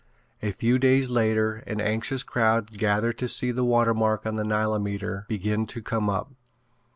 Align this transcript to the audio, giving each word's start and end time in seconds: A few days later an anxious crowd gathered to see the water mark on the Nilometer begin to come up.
A 0.41 0.49
few 0.49 0.79
days 0.79 1.11
later 1.11 1.57
an 1.67 1.79
anxious 1.79 2.23
crowd 2.23 2.71
gathered 2.71 3.19
to 3.19 3.27
see 3.27 3.51
the 3.51 3.63
water 3.63 3.93
mark 3.93 4.25
on 4.25 4.35
the 4.35 4.43
Nilometer 4.43 5.25
begin 5.27 5.67
to 5.67 5.79
come 5.79 6.09
up. 6.09 6.31